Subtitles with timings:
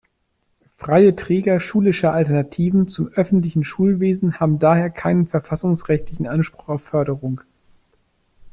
[0.77, 7.41] Freie Träger schulischer Alternativen zum öffentlichen Schulwesen haben daher keinen verfassungsrechtlichen Anspruch auf Förderung.